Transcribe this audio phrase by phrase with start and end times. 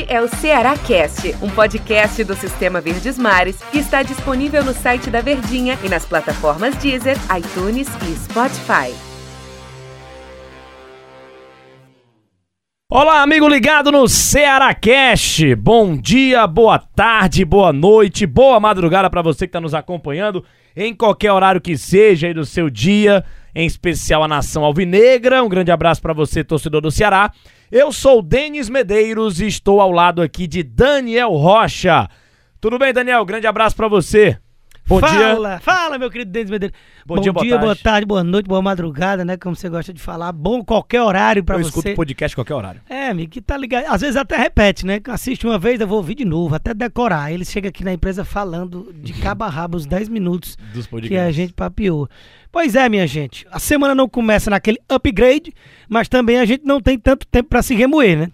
[0.00, 4.72] Este é o Ceará Cast, um podcast do Sistema Verdes Mares que está disponível no
[4.72, 8.94] site da Verdinha e nas plataformas Deezer, iTunes e Spotify.
[12.90, 15.54] Olá, amigo ligado no Ceará Cast.
[15.56, 20.42] Bom dia, boa tarde, boa noite, boa madrugada para você que está nos acompanhando
[20.76, 23.24] em qualquer horário que seja aí do seu dia,
[23.54, 25.42] em especial a nação alvinegra.
[25.42, 27.32] Um grande abraço para você, torcedor do Ceará.
[27.70, 32.08] Eu sou o Denis Medeiros e estou ao lado aqui de Daniel Rocha.
[32.60, 33.24] Tudo bem, Daniel?
[33.24, 34.38] Grande abraço para você.
[34.90, 35.60] Bom fala, dia.
[35.60, 36.76] Fala, meu querido Denis Medeiros.
[37.06, 37.64] Bom, bom dia, boa, tarde.
[37.64, 39.36] boa tarde, boa noite, boa madrugada, né?
[39.36, 40.32] Como você gosta de falar.
[40.32, 41.62] Bom qualquer horário para você.
[41.62, 42.80] Eu escuto podcast qualquer horário.
[42.90, 43.84] É, amigo, que tá ligado.
[43.86, 44.98] Às vezes até repete, né?
[45.08, 47.32] Assiste uma vez, eu vou ouvir de novo, até decorar.
[47.32, 51.16] Ele chega aqui na empresa falando de cabo a rabo os 10 minutos Dos que
[51.16, 52.08] a gente papiou.
[52.50, 53.46] Pois é, minha gente.
[53.52, 55.54] A semana não começa naquele upgrade,
[55.88, 58.32] mas também a gente não tem tanto tempo para se remoer, né?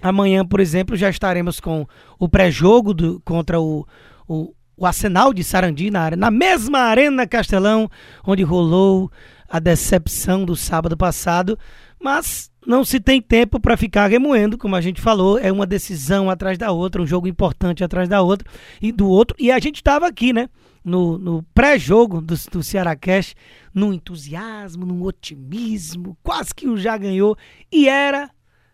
[0.00, 1.84] Amanhã, por exemplo, já estaremos com
[2.20, 3.84] o pré-jogo contra o,
[4.28, 7.90] o, o Arsenal de Sarandi na, na mesma Arena Castelão,
[8.24, 9.10] onde rolou
[9.48, 11.58] a decepção do sábado passado,
[12.00, 16.30] mas não se tem tempo para ficar remoendo, como a gente falou, é uma decisão
[16.30, 18.48] atrás da outra, um jogo importante atrás da outra
[18.80, 20.48] e do outro, e a gente estava aqui, né?
[20.84, 23.34] No, no pré-jogo do, do Ceará Cash,
[23.74, 27.36] num entusiasmo, num otimismo, quase que o já ganhou,
[27.70, 28.30] e era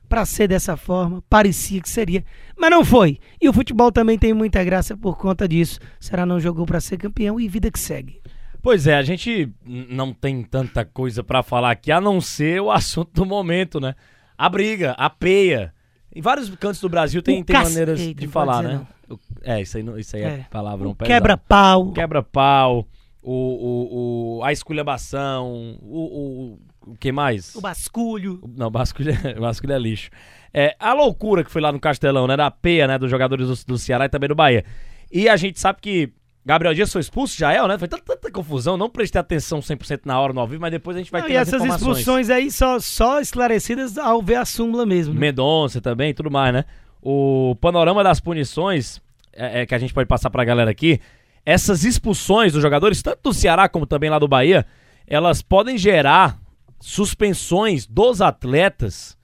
[0.08, 2.24] para ser dessa forma, parecia que seria,
[2.56, 3.18] mas não foi.
[3.40, 5.80] E o futebol também tem muita graça por conta disso.
[5.98, 8.20] Será não jogou para ser campeão e vida que segue.
[8.62, 12.70] Pois é, a gente não tem tanta coisa para falar aqui a não ser o
[12.72, 13.94] assunto do momento, né?
[14.38, 15.74] A briga, a peia.
[16.14, 18.86] Em vários cantos do Brasil tem, tem maneiras de falar, né?
[19.08, 19.18] Não.
[19.42, 21.92] É, isso aí, isso aí é, é palavrão Quebra-pau.
[21.92, 22.88] Quebra-pau.
[23.22, 27.54] O, o, o, a esculhambação, o, o o que mais?
[27.54, 28.40] O basculho.
[28.56, 30.10] Não, basculho é, basculho é lixo.
[30.52, 32.36] É, a loucura que foi lá no Castelão, né?
[32.36, 32.98] Da peia, né?
[32.98, 34.64] Dos jogadores do, do Ceará e também do Bahia.
[35.10, 36.12] E a gente sabe que
[36.46, 37.78] Gabriel Dias foi expulso, já é, né?
[37.78, 40.96] Foi tanta, tanta confusão, não prestei atenção 100% na hora no ao vivo, mas depois
[40.96, 44.44] a gente vai não, ter E essas expulsões aí só, só esclarecidas ao ver a
[44.44, 45.14] súmula mesmo.
[45.14, 45.20] Né?
[45.20, 46.64] Mendonça também tudo mais, né?
[47.00, 49.00] O panorama das punições
[49.32, 51.00] é, é, que a gente pode passar pra galera aqui,
[51.44, 54.66] essas expulsões dos jogadores, tanto do Ceará como também lá do Bahia,
[55.06, 56.38] elas podem gerar
[56.84, 59.16] suspensões dos atletas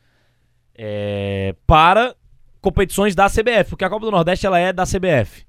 [0.75, 2.17] é, para
[2.59, 5.45] competições da CBF, porque a Copa do Nordeste ela é da CBF.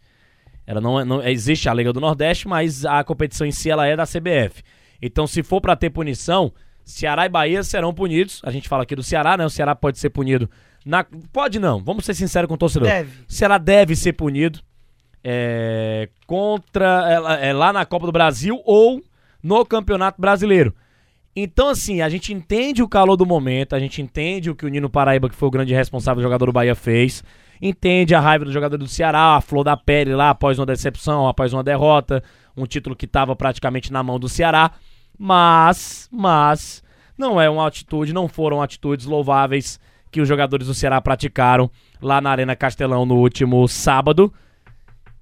[0.67, 3.87] Ela não, é, não existe a Liga do Nordeste, mas a competição em si ela
[3.87, 4.61] é da CBF.
[5.01, 6.51] Então, se for para ter punição,
[6.83, 8.41] Ceará e Bahia serão punidos.
[8.43, 9.45] A gente fala aqui do Ceará, né?
[9.45, 10.49] O Ceará pode ser punido.
[10.85, 11.05] Na...
[11.31, 12.89] Pode não, vamos ser sinceros com o torcedor.
[12.89, 13.21] Deve.
[13.21, 14.59] O Ceará deve ser punido
[15.23, 19.01] é, contra é, é, lá na Copa do Brasil ou
[19.41, 20.75] no Campeonato Brasileiro.
[21.35, 24.69] Então, assim, a gente entende o calor do momento, a gente entende o que o
[24.69, 27.23] Nino Paraíba, que foi o grande responsável do jogador do Bahia, fez.
[27.61, 31.27] Entende a raiva do jogador do Ceará, a flor da pele lá após uma decepção,
[31.27, 32.23] após uma derrota,
[32.57, 34.71] um título que estava praticamente na mão do Ceará.
[35.17, 36.83] Mas, mas,
[37.17, 39.79] não é uma atitude, não foram atitudes louváveis
[40.11, 41.71] que os jogadores do Ceará praticaram
[42.01, 44.33] lá na Arena Castelão no último sábado.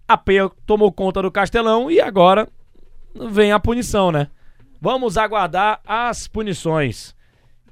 [0.07, 2.47] A Peia tomou conta do Castelão e agora
[3.29, 4.27] vem a punição, né?
[4.81, 7.13] Vamos aguardar as punições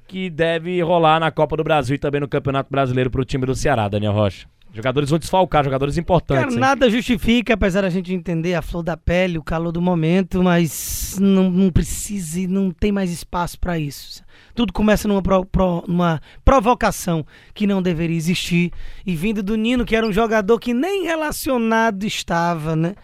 [0.06, 3.46] que deve rolar na Copa do Brasil e também no Campeonato Brasileiro para o time
[3.46, 4.46] do Ceará, Daniel Rocha.
[4.74, 6.54] Jogadores vão desfalcar, jogadores importantes.
[6.54, 10.42] Cara, nada justifica, apesar da gente entender a flor da pele, o calor do momento,
[10.42, 14.22] mas não, não precisa e não tem mais espaço para isso.
[14.54, 18.70] Tudo começa numa, pro, pro, numa provocação que não deveria existir.
[19.06, 22.94] E vindo do Nino, que era um jogador que nem relacionado estava, né?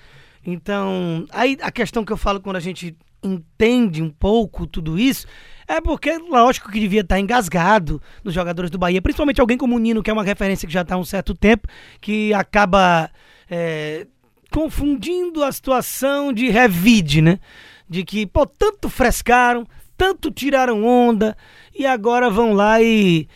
[0.47, 2.95] Então, aí a questão que eu falo quando a gente
[3.25, 5.27] entende um pouco tudo isso,
[5.67, 9.79] é porque, lógico que devia estar engasgado nos jogadores do Bahia, principalmente alguém como o
[9.79, 11.67] Nino, que é uma referência que já está há um certo tempo,
[12.01, 13.11] que acaba
[13.51, 14.07] é,
[14.51, 17.39] confundindo a situação de revide, né?
[17.89, 21.37] De que, pô, tanto frescaram, tanto tiraram onda,
[21.77, 23.29] e agora vão lá e.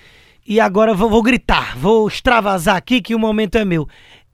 [0.47, 3.87] E agora vou, vou gritar, vou extravasar aqui que o momento é meu.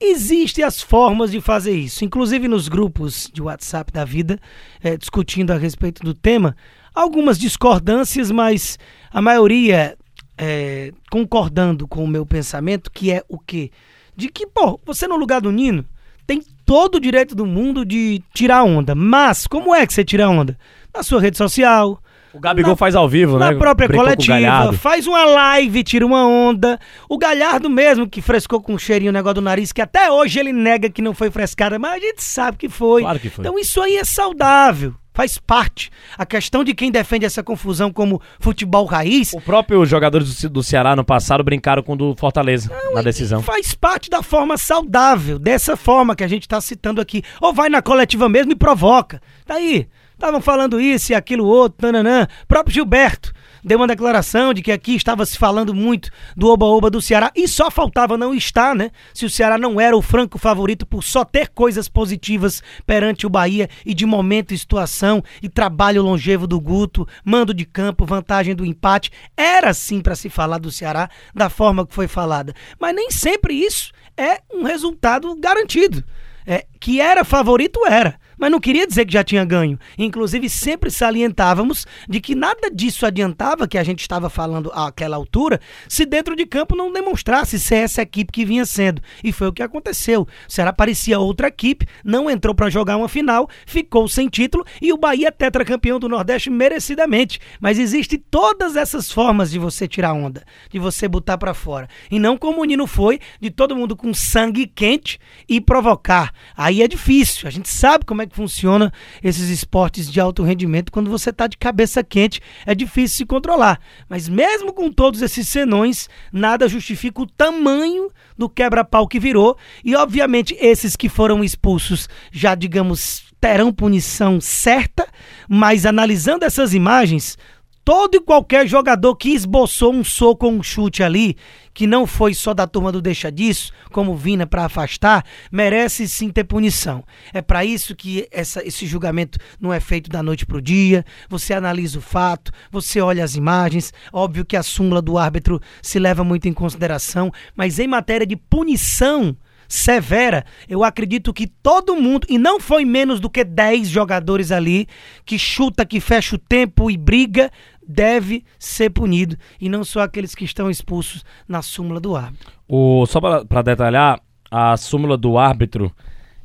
[0.06, 4.38] Existem as formas de fazer isso, inclusive nos grupos de WhatsApp da vida,
[4.82, 6.54] é, discutindo a respeito do tema.
[6.94, 8.78] Algumas discordâncias, mas
[9.10, 9.96] a maioria
[10.36, 13.70] é, concordando com o meu pensamento, que é o quê?
[14.14, 15.86] De que, pô, você no lugar do Nino
[16.26, 18.94] tem todo o direito do mundo de tirar onda.
[18.94, 20.58] Mas como é que você tira onda?
[20.94, 21.98] Na sua rede social,
[22.34, 23.50] O Gabigol Na- faz ao vivo, né?
[23.52, 26.78] na própria Brincou coletiva, faz uma live, tira uma onda.
[27.08, 30.40] O Galhardo mesmo, que frescou com um cheirinho o negócio do nariz, que até hoje
[30.40, 33.02] ele nega que não foi frescada, mas a gente sabe que foi.
[33.02, 33.44] Claro que foi.
[33.44, 35.90] Então isso aí é saudável, faz parte.
[36.18, 40.48] A questão de quem defende essa confusão como futebol raiz O próprio jogadores do, Ce-
[40.48, 43.42] do Ceará no passado brincaram com o do Fortaleza na decisão.
[43.42, 47.22] faz parte da forma saudável, dessa forma que a gente está citando aqui.
[47.40, 49.20] Ou vai na coletiva mesmo e provoca.
[49.46, 49.86] Tá aí.
[50.24, 52.26] Estavam falando isso e aquilo outro, tananã.
[52.48, 53.30] Próprio Gilberto
[53.62, 57.46] deu uma declaração de que aqui estava se falando muito do oba-oba do Ceará e
[57.46, 58.90] só faltava não estar, né?
[59.12, 63.28] Se o Ceará não era o franco favorito por só ter coisas positivas perante o
[63.28, 68.54] Bahia e de momento e situação e trabalho longevo do Guto, mando de campo, vantagem
[68.54, 72.54] do empate, era sim para se falar do Ceará da forma que foi falada.
[72.80, 76.02] Mas nem sempre isso é um resultado garantido.
[76.46, 78.18] É, que era favorito, era.
[78.44, 79.78] Mas não queria dizer que já tinha ganho.
[79.96, 85.58] Inclusive, sempre salientávamos de que nada disso adiantava, que a gente estava falando àquela altura,
[85.88, 89.00] se dentro de campo não demonstrasse ser essa equipe que vinha sendo.
[89.22, 90.24] E foi o que aconteceu.
[90.24, 94.92] O Ceará parecia outra equipe, não entrou para jogar uma final, ficou sem título e
[94.92, 97.40] o Bahia é tetracampeão do Nordeste merecidamente.
[97.58, 101.88] Mas existe todas essas formas de você tirar onda, de você botar para fora.
[102.10, 105.18] E não como o Nino foi, de todo mundo com sangue quente
[105.48, 106.30] e provocar.
[106.54, 107.48] Aí é difícil.
[107.48, 108.92] A gente sabe como é que funciona
[109.22, 113.80] esses esportes de alto rendimento quando você tá de cabeça quente, é difícil se controlar.
[114.08, 119.94] Mas mesmo com todos esses senões, nada justifica o tamanho do quebra-pau que virou e
[119.94, 125.06] obviamente esses que foram expulsos já digamos terão punição certa,
[125.46, 127.36] mas analisando essas imagens,
[127.84, 131.36] todo e qualquer jogador que esboçou um soco ou um chute ali,
[131.74, 136.30] que não foi só da turma do deixa disso, como Vina para afastar, merece sim
[136.30, 137.04] ter punição.
[137.32, 141.04] É para isso que essa- esse julgamento não é feito da noite pro dia.
[141.28, 143.92] Você analisa o fato, você olha as imagens.
[144.12, 148.36] Óbvio que a súmula do árbitro se leva muito em consideração, mas em matéria de
[148.36, 154.52] punição severa, eu acredito que todo mundo, e não foi menos do que 10 jogadores
[154.52, 154.86] ali,
[155.24, 157.50] que chuta, que fecha o tempo e briga,
[157.86, 159.36] deve ser punido.
[159.60, 162.52] E não só aqueles que estão expulsos na súmula do árbitro.
[162.68, 164.20] O, só para detalhar,
[164.50, 165.92] a súmula do árbitro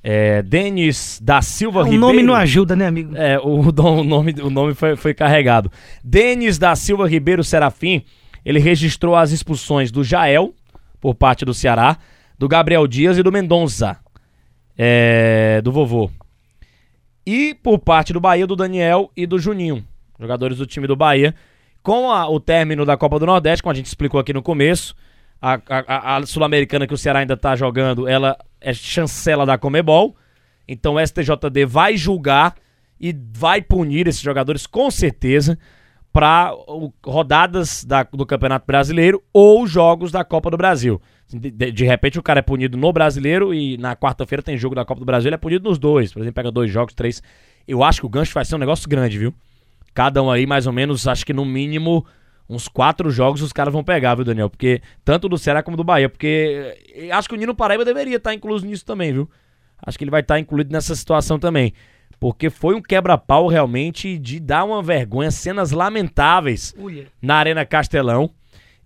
[0.04, 2.02] é Denis da Silva O Ribeiro.
[2.02, 3.16] nome não ajuda, né, amigo?
[3.16, 5.72] É, o, o nome, o nome foi, foi carregado.
[6.04, 8.04] Denis da Silva Ribeiro Serafim,
[8.46, 10.54] ele registrou as expulsões do Jael,
[11.00, 11.98] por parte do Ceará,
[12.38, 13.98] do Gabriel Dias e do Mendonça,
[14.78, 16.10] é, do vovô.
[17.26, 19.86] E por parte do Bahia, do Daniel e do Juninho,
[20.20, 21.34] jogadores do time do Bahia.
[21.82, 24.94] Com a- o término da Copa do Nordeste, como a gente explicou aqui no começo,
[25.42, 30.16] a, a- a- Sul-Americana que o Ceará ainda tá jogando, ela é chancela da Comebol.
[30.68, 32.56] Então o STJD vai julgar
[33.00, 35.58] e vai punir esses jogadores com certeza
[36.12, 36.52] para
[37.06, 41.02] rodadas da- do Campeonato Brasileiro ou jogos da Copa do Brasil.
[41.32, 44.76] De, de- de repente o cara é punido no Brasileiro e na quarta-feira tem jogo
[44.76, 46.12] da Copa do Brasil, ele é punido nos dois.
[46.12, 47.22] Por exemplo, pega dois jogos, três.
[47.68, 49.34] Eu acho que o gancho vai ser um negócio grande, viu?
[49.94, 52.06] Cada um aí, mais ou menos, acho que no mínimo
[52.48, 54.50] uns quatro jogos os caras vão pegar, viu, Daniel?
[54.50, 56.10] Porque tanto do Ceará como do Bahia.
[56.10, 59.30] Porque eh, acho que o Nino Paraíba deveria estar incluso nisso também, viu?
[59.86, 61.74] Acho que ele vai estar incluído nessa situação também.
[62.20, 66.74] Porque foi um quebra-pau realmente de dar uma vergonha, cenas lamentáveis
[67.22, 68.32] na Arena Castelão.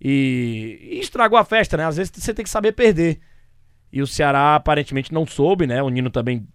[0.05, 1.85] E, e estragou a festa, né?
[1.85, 3.19] Às vezes você tem que saber perder.
[3.91, 5.81] E o Ceará aparentemente não soube, né?
[5.81, 6.45] O Nino também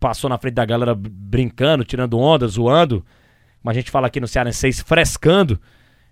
[0.00, 3.04] passou na frente da galera br- brincando, tirando onda, zoando.
[3.62, 5.60] Como a gente fala aqui no Cearenseis, frescando.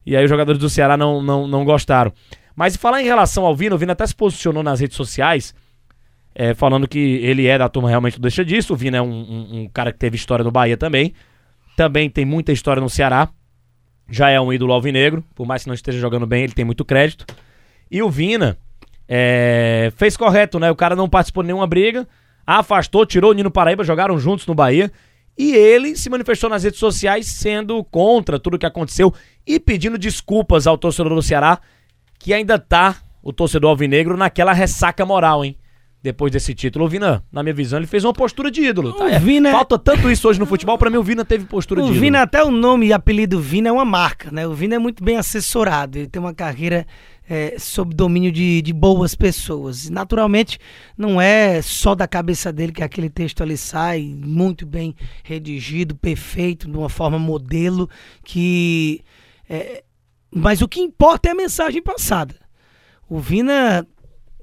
[0.04, 2.12] E aí os jogadores do Ceará não, não, não gostaram.
[2.54, 5.54] Mas falar em relação ao Vina, o Vina até se posicionou nas redes sociais,
[6.34, 8.72] é, falando que ele é da turma realmente do Deixa Disso.
[8.72, 11.12] O Vina é um, um- um cara que teve história no Bahia também.
[11.76, 13.29] Também tem muita história no Ceará.
[14.08, 15.24] Já é um ídolo alvinegro.
[15.34, 17.26] Por mais que não esteja jogando bem, ele tem muito crédito.
[17.91, 18.56] E o Vina
[19.08, 20.70] é, fez correto, né?
[20.70, 22.06] O cara não participou de nenhuma briga,
[22.46, 24.91] afastou, tirou o Nino Paraíba, jogaram juntos no Bahia.
[25.38, 29.12] E ele se manifestou nas redes sociais sendo contra tudo que aconteceu
[29.46, 31.58] e pedindo desculpas ao torcedor do Ceará,
[32.19, 35.56] que ainda tá, o torcedor alvinegro, naquela ressaca moral, hein?
[36.02, 36.84] Depois desse título.
[36.84, 38.93] O Vina, na minha visão, ele fez uma postura de ídolo.
[38.93, 39.05] tá?
[39.05, 41.81] O É, Vina- Falta tanto isso hoje no futebol, pra mim o Vina teve postura
[41.82, 42.00] de O ídolo.
[42.00, 44.46] Vina, até o nome e apelido Vina é uma marca, né?
[44.46, 46.86] O Vina é muito bem assessorado, ele tem uma carreira
[47.29, 49.91] é, sob domínio de, de boas pessoas.
[49.91, 50.59] Naturalmente,
[50.97, 56.71] não é só da cabeça dele que aquele texto ali sai, muito bem redigido, perfeito,
[56.71, 57.89] de uma forma modelo,
[58.25, 59.03] que...
[59.49, 59.83] é,
[60.31, 62.35] mas o que importa é a mensagem passada.
[63.09, 63.87] O Vina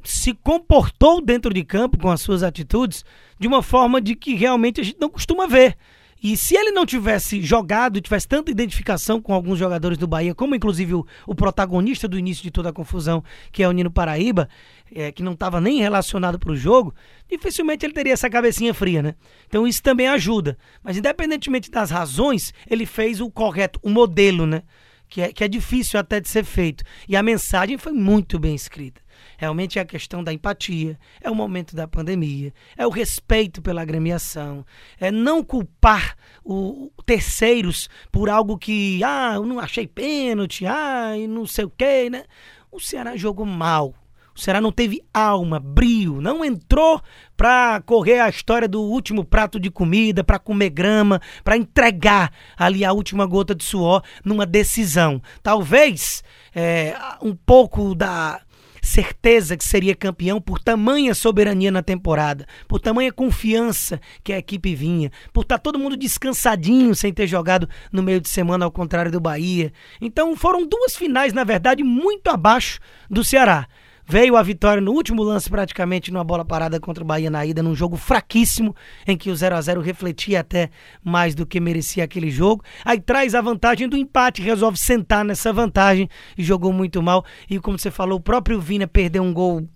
[0.03, 3.05] se comportou dentro de campo com as suas atitudes
[3.39, 5.77] de uma forma de que realmente a gente não costuma ver.
[6.23, 10.33] E se ele não tivesse jogado e tivesse tanta identificação com alguns jogadores do Bahia,
[10.33, 13.91] como inclusive o, o protagonista do início de toda a confusão, que é o Nino
[13.91, 14.47] Paraíba,
[14.95, 16.95] é, que não estava nem relacionado para o jogo,
[17.29, 19.15] dificilmente ele teria essa cabecinha fria, né?
[19.47, 20.57] Então isso também ajuda.
[20.81, 24.63] Mas independentemente das razões, ele fez o correto, o modelo, né?
[25.09, 26.85] Que é, que é difícil até de ser feito.
[27.05, 29.02] E a mensagem foi muito bem escrita.
[29.43, 33.81] Realmente é a questão da empatia, é o momento da pandemia, é o respeito pela
[33.81, 34.65] agremiação,
[34.97, 41.27] é não culpar o, terceiros por algo que, ah, eu não achei pênalti, ah, e
[41.27, 42.23] não sei o quê, né?
[42.71, 43.93] O Ceará jogou mal.
[44.33, 47.01] O Ceará não teve alma, brio, não entrou
[47.35, 52.85] para correr a história do último prato de comida, para comer grama, para entregar ali
[52.85, 55.21] a última gota de suor numa decisão.
[55.43, 56.23] Talvez
[56.55, 58.41] é, um pouco da
[58.83, 64.75] certeza que seria campeão por tamanha soberania na temporada, por tamanha confiança que a equipe
[64.75, 68.71] vinha, por estar tá todo mundo descansadinho sem ter jogado no meio de semana, ao
[68.71, 69.71] contrário do Bahia.
[70.01, 73.67] Então foram duas finais, na verdade, muito abaixo do Ceará.
[74.05, 77.63] Veio a vitória no último lance, praticamente, numa bola parada contra o Bahia na ida,
[77.63, 78.75] num jogo fraquíssimo,
[79.07, 80.69] em que o 0 a 0 refletia até
[81.03, 82.63] mais do que merecia aquele jogo.
[82.83, 87.23] Aí traz a vantagem do empate, resolve sentar nessa vantagem e jogou muito mal.
[87.49, 89.67] E como você falou, o próprio Vina perdeu um gol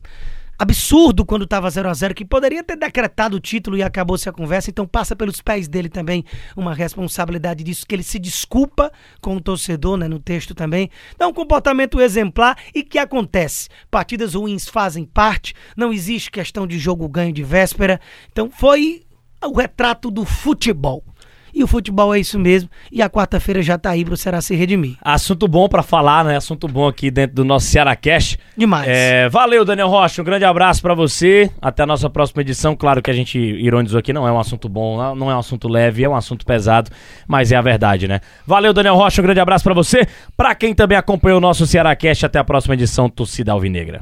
[0.58, 4.32] absurdo quando estava 0 a 0 que poderia ter decretado o título e acabou-se a
[4.32, 6.24] conversa, então passa pelos pés dele também
[6.56, 10.90] uma responsabilidade disso, que ele se desculpa com o torcedor, né, no texto também.
[11.14, 13.70] Então, um comportamento exemplar e que acontece.
[13.92, 18.00] Partidas ruins fazem parte, não existe questão de jogo ganho de véspera.
[18.32, 19.04] Então, foi
[19.46, 21.04] o retrato do futebol.
[21.54, 22.70] E o futebol é isso mesmo.
[22.92, 24.98] E a quarta-feira já tá aí pro Ceará se redimir.
[25.02, 26.38] Assunto bom para falar, né?
[26.38, 28.38] Assunto bom aqui dentro do nosso Ceará Cash.
[28.56, 28.88] Demais.
[28.88, 30.22] É, valeu, Daniel Rocha.
[30.22, 31.50] Um grande abraço para você.
[31.62, 32.76] Até a nossa próxima edição.
[32.76, 34.14] Claro que a gente ironizou aqui.
[34.14, 36.92] Não é um assunto bom, não é um assunto leve, é um assunto pesado,
[37.28, 38.20] mas é a verdade, né?
[38.46, 39.22] Valeu, Daniel Rocha.
[39.22, 40.08] Um grande abraço para você.
[40.36, 43.10] Para quem também acompanhou o nosso Ceará Cash, até a próxima edição.
[43.10, 44.02] Torcida Alvinegra.